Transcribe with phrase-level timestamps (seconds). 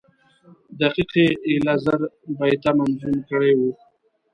[0.79, 2.01] دقیقي ایله زر
[2.37, 3.71] بیته منظوم کړي وو.